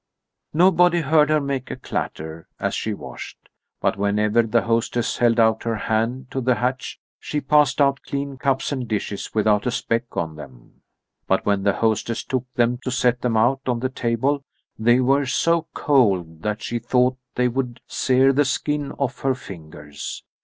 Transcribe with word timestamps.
Nobody 0.55 1.01
heard 1.01 1.29
her 1.29 1.39
make 1.39 1.69
a 1.69 1.75
clatter 1.75 2.47
as 2.59 2.73
she 2.73 2.91
washed, 2.91 3.37
but 3.79 3.97
whenever 3.97 4.41
the 4.41 4.63
hostess 4.63 5.17
held 5.19 5.39
out 5.39 5.61
her 5.61 5.75
hand 5.75 6.31
to 6.31 6.41
the 6.41 6.55
hatch, 6.55 6.99
she 7.19 7.39
passed 7.39 7.79
out 7.79 8.01
clean 8.01 8.35
cups 8.37 8.71
and 8.71 8.87
dishes 8.87 9.29
without 9.35 9.67
a 9.67 9.69
speck 9.69 10.17
on 10.17 10.35
them. 10.37 10.81
But 11.27 11.45
when 11.45 11.61
the 11.61 11.73
hostess 11.73 12.23
took 12.23 12.51
them 12.55 12.79
to 12.79 12.89
set 12.89 13.21
them 13.21 13.37
out 13.37 13.61
on 13.67 13.79
the 13.79 13.89
table, 13.89 14.43
they 14.79 14.99
were 15.01 15.27
so 15.27 15.67
cold 15.75 16.41
that 16.41 16.63
she 16.63 16.79
thought 16.79 17.19
they 17.35 17.47
would 17.47 17.79
sear 17.85 18.33
the 18.33 18.43
skin 18.43 18.91
off 18.93 19.19
her 19.19 19.35
fingers. 19.35 20.23